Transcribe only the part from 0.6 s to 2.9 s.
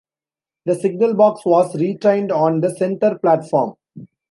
The signalbox was retained on the